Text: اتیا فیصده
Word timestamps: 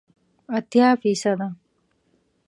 اتیا 0.57 0.87
فیصده 1.01 1.47